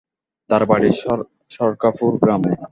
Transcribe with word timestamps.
তাঁর 0.49 0.63
বাড়ি 0.69 0.89
সরকাপুর 1.55 2.11
গ্রামে। 2.21 2.53